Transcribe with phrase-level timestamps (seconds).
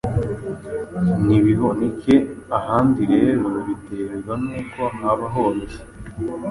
[1.25, 2.13] ntibiboneke
[2.57, 5.81] ahandi rero, biterwa n’uko haba horoshe